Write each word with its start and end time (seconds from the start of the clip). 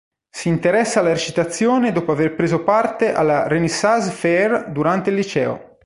Si 0.31 0.49
interessa 0.49 0.99
alla 0.99 1.13
recitazione 1.13 1.91
dopo 1.91 2.11
aver 2.11 2.33
preso 2.33 2.63
parte 2.63 3.13
alla 3.13 3.47
Renaissance 3.47 4.09
fair 4.09 4.71
durante 4.71 5.11
il 5.11 5.15
liceo. 5.15 5.77